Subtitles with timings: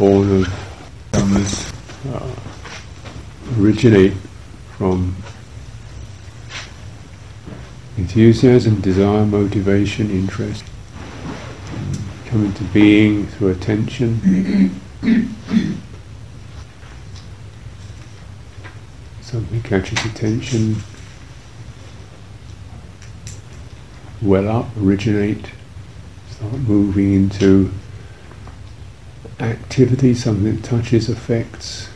[0.00, 0.46] born of
[1.12, 1.74] dhammas
[2.14, 4.14] uh, originate
[4.78, 5.14] from
[7.98, 10.64] enthusiasm, desire, motivation, interest,
[12.24, 14.70] come into being through attention.
[19.20, 20.76] Something catches attention,
[24.22, 25.50] well up, originate,
[26.30, 27.70] start moving into
[29.40, 31.88] activity, something that touches, affects.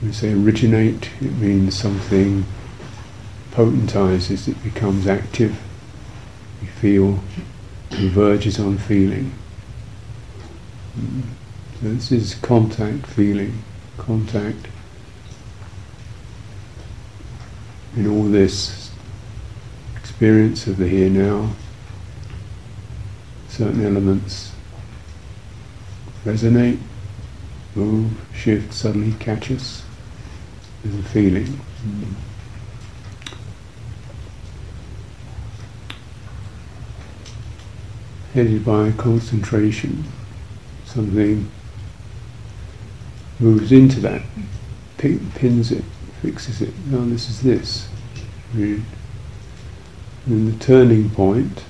[0.00, 2.44] When we say originate, it means something
[3.52, 5.58] potentizes, it becomes active.
[6.60, 7.20] You feel,
[7.90, 9.32] converges on feeling.
[11.80, 13.62] So this is contact feeling,
[13.96, 14.68] contact.
[17.96, 18.90] In all this
[19.96, 21.50] experience of the here now,
[23.48, 24.52] certain elements
[26.26, 26.78] resonate,
[27.76, 29.84] move, shift, suddenly catch us.
[30.82, 31.60] There's a feeling.
[31.86, 32.14] Mm.
[38.34, 40.04] Headed by concentration,
[40.84, 41.48] something
[43.38, 44.22] moves into that,
[44.98, 45.84] pins it,
[46.22, 46.74] fixes it.
[46.86, 47.88] Now this is this.
[48.52, 48.84] And
[50.26, 51.62] then the turning point,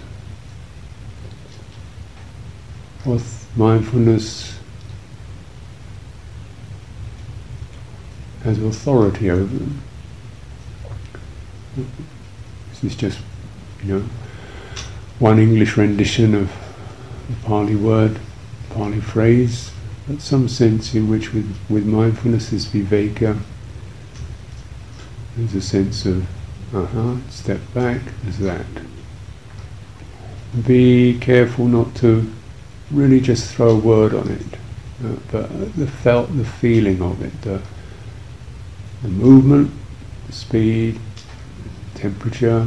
[3.04, 4.58] with mindfulness
[8.44, 9.82] has authority over them.
[12.70, 13.18] This is just,
[13.82, 14.04] you know,
[15.18, 16.52] one English rendition of
[17.28, 18.20] the Pali word,
[18.70, 19.70] Pali phrase,
[20.06, 23.38] but some sense in which with, with mindfulness is viveka,
[25.36, 26.22] there's a sense of,
[26.74, 28.66] uh-huh, step back, there's that.
[30.66, 32.32] Be careful not to
[32.90, 34.54] really just throw a word on it,
[35.04, 37.60] uh, but the felt, the feeling of it, the,
[39.02, 39.70] the movement,
[40.26, 40.98] the speed,
[41.94, 42.66] temperature,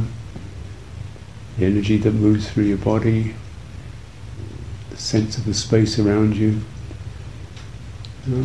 [1.58, 3.34] the energy that moves through your body,
[4.90, 6.60] the sense of the space around you.
[8.30, 8.44] Uh,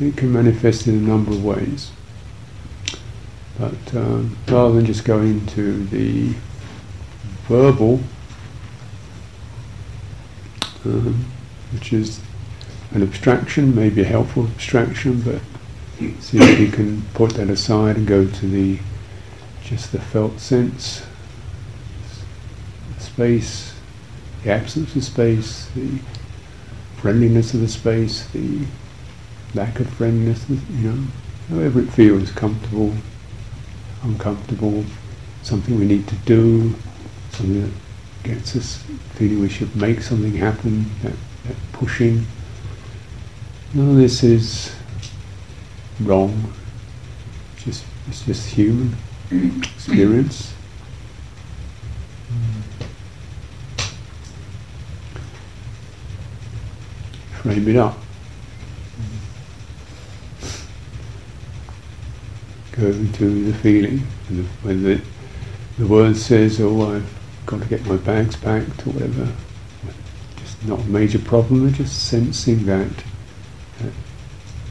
[0.00, 1.92] it can manifest in a number of ways.
[3.58, 6.34] But um, rather than just going to the
[7.46, 8.00] verbal,
[10.84, 11.24] um,
[11.72, 12.20] which is
[12.92, 15.40] an abstraction, maybe a helpful abstraction, but
[16.20, 18.78] see if you can put that aside and go to the
[19.62, 21.06] just the felt sense,
[22.98, 23.74] space,
[24.42, 25.98] the absence of space, the
[26.96, 28.66] friendliness of the space, the
[29.54, 31.04] lack of friendliness, you know,
[31.48, 32.92] however it feels, comfortable,
[34.02, 34.84] uncomfortable,
[35.42, 36.74] something we need to do,
[37.30, 37.72] something that
[38.22, 38.82] gets us
[39.14, 41.12] feeling we should make something happen, that,
[41.44, 42.26] that pushing.
[43.74, 44.74] None of this is
[46.00, 46.52] wrong.
[47.54, 48.96] It's just, it's just human
[49.30, 50.54] experience.
[57.42, 57.98] Frame it up.
[62.72, 63.98] Go to the feeling.
[64.62, 65.00] When the,
[65.78, 69.32] the word says, oh, I've got to get my bags packed or whatever,
[70.36, 73.04] just not a major problem, just sensing that,
[73.80, 73.92] that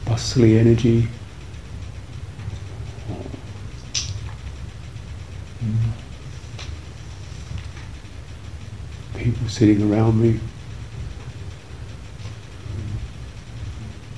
[0.06, 1.08] bustly energy.
[5.62, 5.90] Mm-hmm.
[9.18, 10.40] People sitting around me,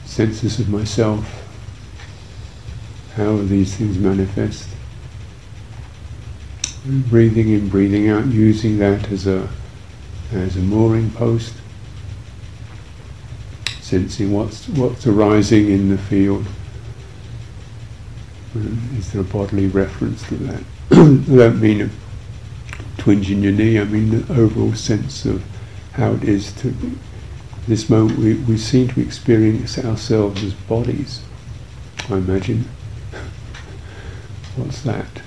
[0.05, 1.43] senses of myself,
[3.17, 4.74] how these things manifest
[6.84, 9.49] breathing in, breathing out, using that as a
[10.33, 11.55] as a mooring post,
[13.81, 16.47] sensing what's what's arising in the field.
[18.56, 18.61] Uh,
[18.99, 20.62] is there a bodily reference to that?
[20.91, 21.91] I don't mean a
[22.99, 23.78] twinge in your knee.
[23.81, 25.43] I mean the overall sense of
[25.93, 26.99] how it is to be.
[27.67, 31.23] This moment, we, we seem to experience ourselves as bodies.
[32.11, 32.69] I imagine.
[34.56, 35.23] What's that?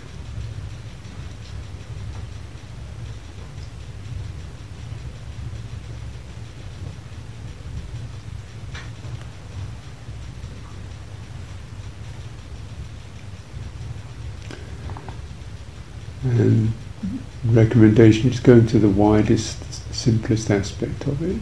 [16.23, 16.73] And
[17.45, 21.41] recommendation is going to the widest, simplest aspect of it.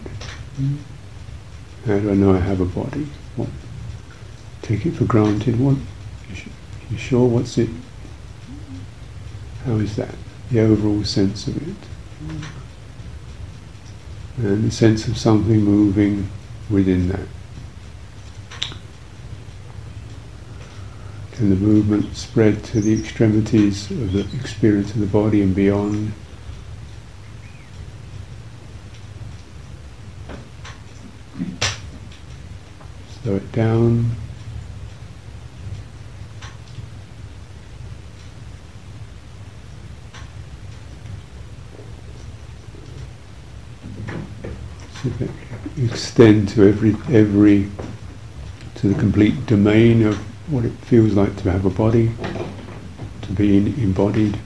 [0.59, 0.77] Mm.
[1.85, 3.07] How do I know I have a body?
[3.35, 3.49] What?
[4.61, 5.59] Take it for granted.
[5.59, 5.77] What?
[6.89, 7.27] You sure?
[7.27, 7.69] What's it?
[9.65, 10.15] How is that?
[10.51, 11.75] The overall sense of it.
[14.37, 16.29] and the sense of something moving
[16.69, 17.27] within that.
[21.35, 26.13] Can the movement spread to the extremities of the experience of the body and beyond?
[33.21, 34.11] Slow it down.
[45.77, 47.69] extend to every every
[48.75, 52.11] to the complete domain of what it feels like to have a body,
[53.21, 54.37] to be embodied.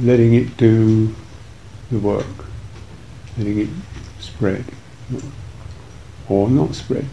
[0.00, 1.14] Letting it do
[1.90, 2.26] the work,
[3.36, 3.68] letting it
[4.20, 4.64] spread,
[6.28, 7.06] or not spread.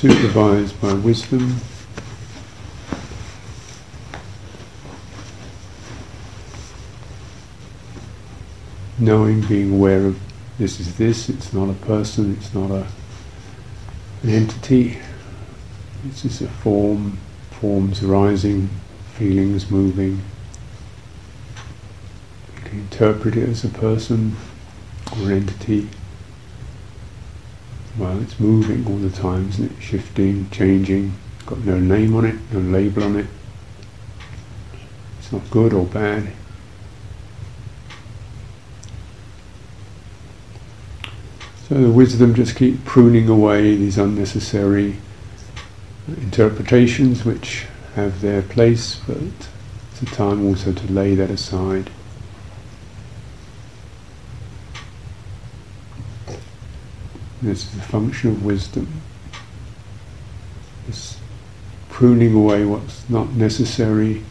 [0.00, 1.56] Supervised by wisdom.
[8.98, 10.18] Knowing, being aware of
[10.56, 12.86] this is this, it's not a person, it's not a,
[14.22, 14.98] an entity,
[16.08, 17.18] it's just a form,
[17.50, 18.70] forms arising,
[19.16, 20.22] feelings moving.
[22.56, 24.34] You can interpret it as a person
[25.20, 25.90] or entity.
[27.98, 29.82] Well, it's moving all the time, isn't it?
[29.82, 31.12] Shifting, changing,
[31.44, 33.26] got no name on it, no label on it.
[35.18, 36.32] It's not good or bad.
[41.68, 44.96] So the wisdom just keep pruning away these unnecessary
[46.08, 51.90] interpretations which have their place, but it's a time also to lay that aside.
[57.42, 59.00] This is a function of wisdom.
[60.86, 61.16] It's
[61.88, 64.22] pruning away what's not necessary.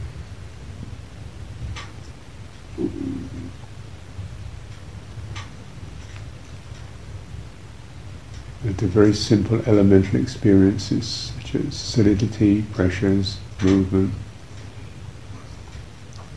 [8.63, 14.13] Into very simple elemental experiences such as solidity, pressures, movement,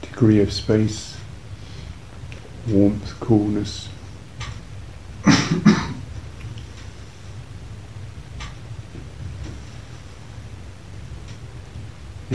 [0.01, 1.19] degree of space,
[2.67, 3.89] warmth, coolness.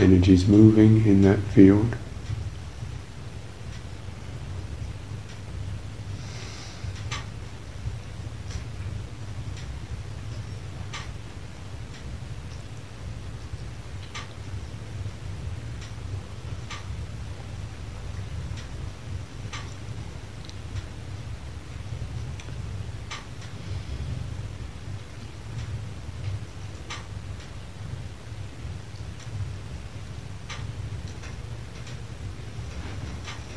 [0.00, 1.96] Energies moving in that field.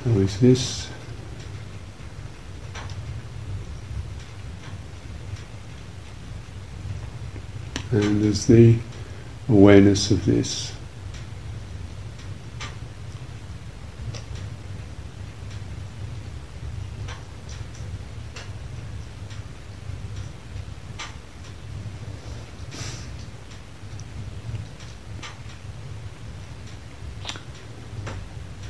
[0.04, 0.90] How is this?
[7.92, 8.80] And there's the
[9.48, 10.74] awareness of this.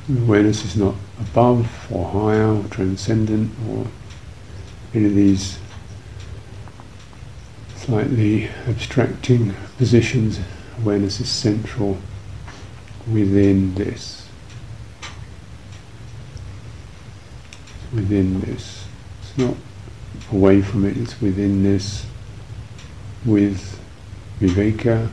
[0.10, 3.88] Awareness is not above or higher or transcendent or
[4.94, 5.60] any of these
[7.76, 10.40] slightly abstracting positions.
[10.80, 11.98] Awareness is central
[13.12, 14.28] within this.
[17.94, 18.86] Within this.
[19.22, 19.56] It's not
[20.32, 22.06] away from it, it's within this
[23.26, 23.80] with
[24.40, 25.10] viveka,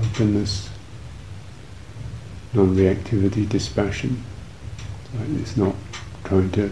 [0.00, 0.68] openness,
[2.54, 4.24] non-reactivity, dispassion.
[5.14, 5.74] Like it's not
[6.24, 6.70] trying to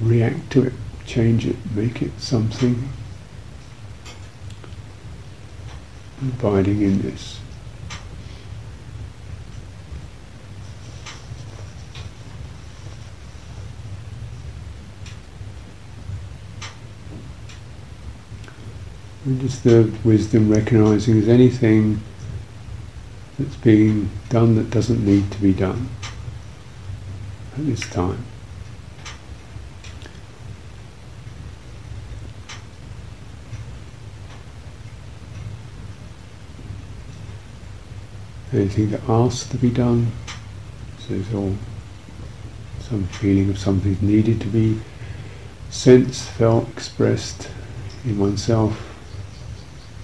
[0.00, 0.72] react to it,
[1.06, 2.88] change it, make it something.
[6.22, 7.38] Abiding in this.
[19.24, 22.00] And just the wisdom recognizing as anything
[23.40, 25.88] that's being done that doesn't need to be done
[27.56, 28.24] at this time.
[38.52, 40.10] anything that asks to be done.
[40.98, 41.54] So there's all
[42.80, 44.80] some feeling of something needed to be
[45.70, 47.48] sensed, felt, expressed
[48.04, 48.76] in oneself.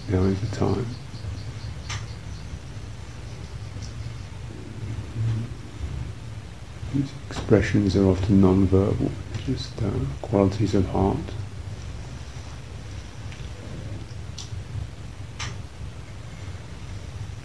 [0.09, 0.87] Now is the time.
[6.97, 9.11] These expressions are often non-verbal,
[9.45, 9.91] just uh,
[10.23, 11.19] qualities of heart.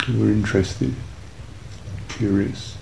[0.07, 0.95] We're interested,
[2.07, 2.77] curious.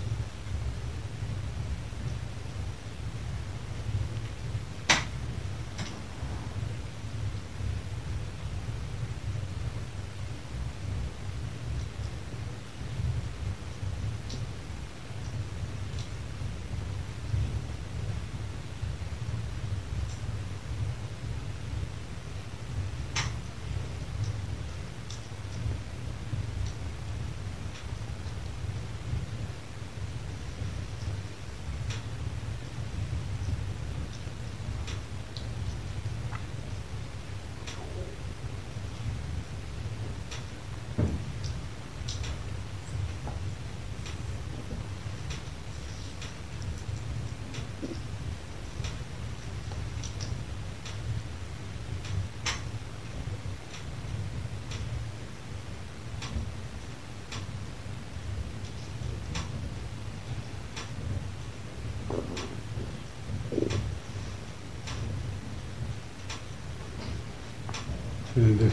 [68.40, 68.70] The,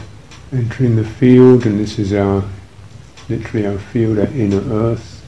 [0.52, 2.44] entering the field, and this is our
[3.28, 5.26] literally our field, our inner earth,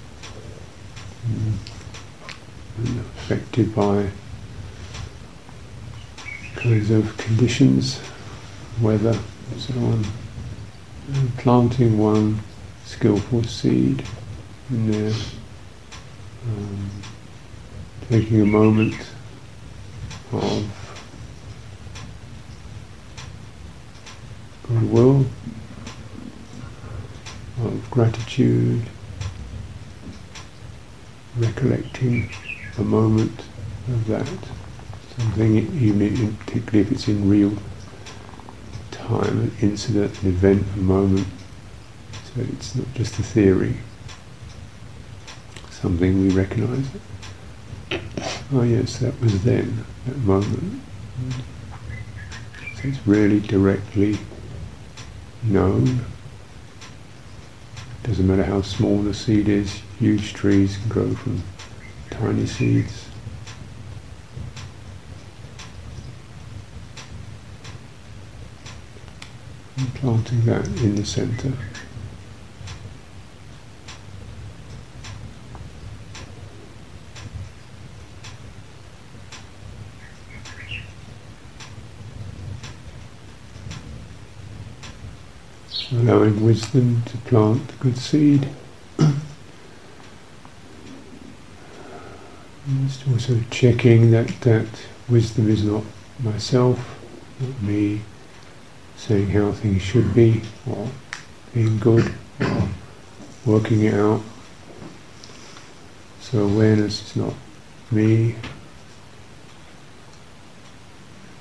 [1.27, 3.01] mm.
[3.17, 4.09] affected by
[6.57, 8.01] kinds of conditions,
[8.81, 9.19] weather,
[9.51, 10.05] and so on.
[11.13, 12.41] And planting one
[12.85, 14.03] skillful seed
[14.71, 15.13] in there,
[16.47, 16.91] um,
[18.09, 18.95] taking a moment
[20.33, 20.80] of
[24.71, 25.27] goodwill,
[27.65, 28.83] of gratitude,
[31.37, 32.31] recollecting
[32.79, 33.41] a moment
[33.89, 34.29] of that,
[35.19, 37.53] something even particularly if it's in real
[38.93, 41.27] time, an incident, an event, a moment.
[42.27, 43.77] So it's not just a theory,
[45.71, 46.87] something we recognise.
[48.53, 50.81] Oh yes, that was then, that moment.
[52.77, 54.17] So it's really directly
[55.43, 56.05] known.
[58.03, 61.43] Doesn't matter how small the seed is, huge trees can grow from
[62.11, 63.07] tiny seeds.
[69.77, 71.53] And planting that in the center.
[86.11, 88.49] Allowing wisdom to plant the good seed.
[92.85, 94.67] Just also checking that that
[95.09, 95.85] wisdom is not
[96.19, 96.99] myself,
[97.41, 98.01] not me
[98.97, 100.89] saying how things should be, or
[101.55, 102.69] being good, or
[103.47, 104.21] working it out.
[106.21, 107.35] So awareness is not
[107.93, 108.35] me,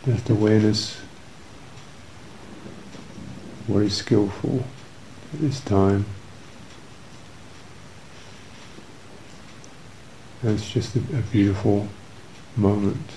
[0.06, 1.02] just awareness
[3.70, 4.64] very skillful
[5.32, 6.06] at this time.
[10.42, 11.88] And it's just a, a beautiful
[12.56, 13.12] moment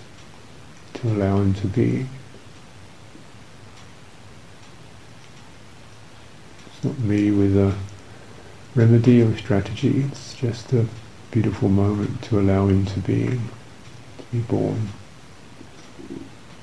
[0.94, 2.06] to allow him to be.
[6.66, 7.74] It's not me with a
[8.74, 10.86] remedy or strategy, it's just a
[11.30, 13.24] beautiful moment to allow him to be,
[14.18, 14.90] to be born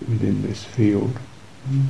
[0.08, 1.17] within this field.
[1.67, 1.88] Mm.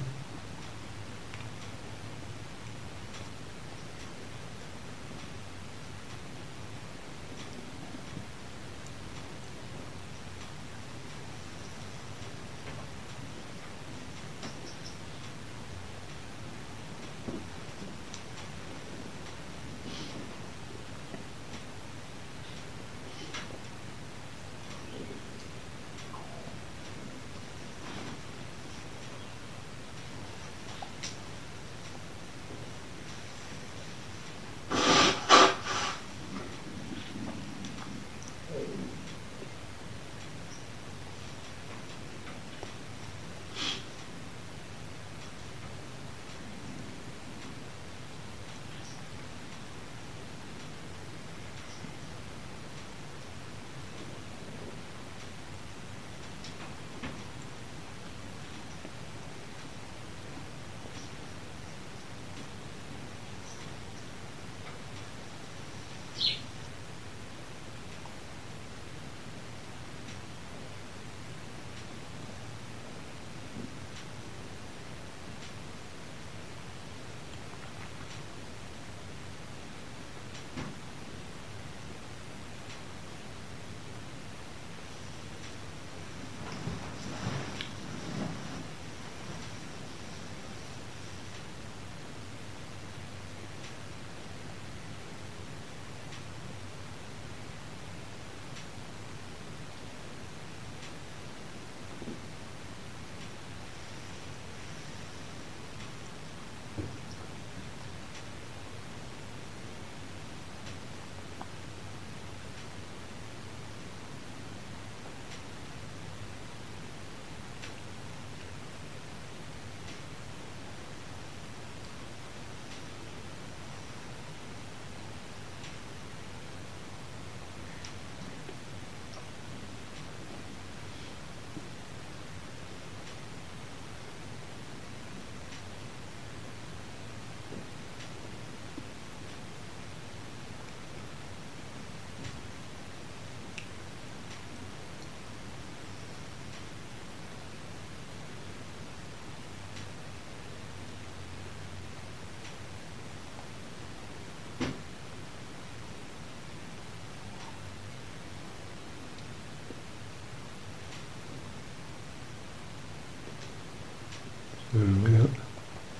[164.73, 165.29] Without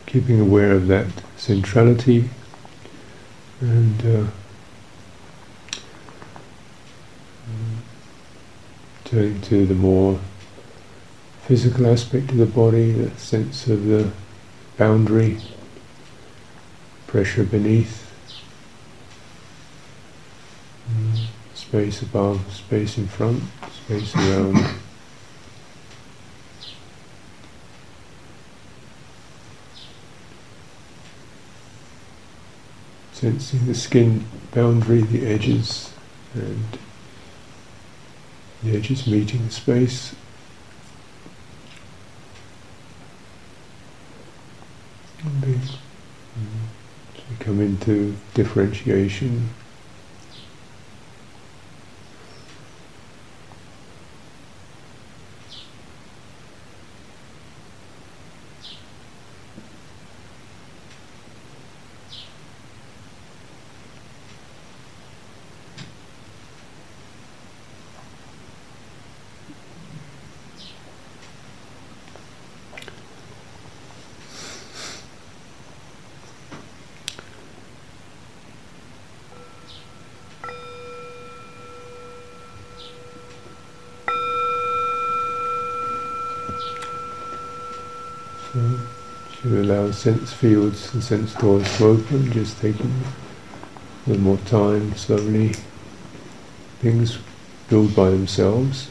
[0.05, 1.07] keeping aware of that
[1.37, 2.29] centrality.
[3.61, 4.27] And uh,
[9.09, 10.19] turning to the more
[11.47, 14.11] physical aspect of the body, the sense of the
[14.77, 15.39] boundary,
[17.07, 18.07] pressure beneath,
[20.87, 23.41] mm, space above, space in front,
[23.85, 24.63] space around.
[33.19, 35.91] Sensing the skin boundary, the edges,
[36.33, 36.77] and
[38.63, 40.15] the edges meeting the space.
[45.21, 47.17] And being, mm-hmm.
[47.17, 49.49] so we come into differentiation.
[88.53, 88.79] So,
[89.43, 92.91] to allow sense fields and sense doors to open, just taking
[94.05, 95.53] a little more time, slowly.
[96.79, 97.19] Things
[97.69, 98.89] build by themselves.